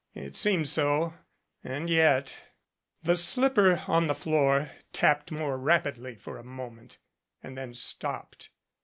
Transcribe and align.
It 0.15 0.35
seemed 0.35 0.67
so 0.67 1.13
and 1.63 1.87
yet 1.87 2.33
The 3.03 3.15
slipper 3.15 3.83
on 3.87 4.07
the 4.07 4.15
floor 4.15 4.71
tapped 4.93 5.31
more 5.31 5.59
rapidly 5.59 6.15
for 6.15 6.39
a 6.39 6.43
moment 6.43 6.97
and 7.43 7.55
then 7.55 7.75
stopped. 7.75 8.49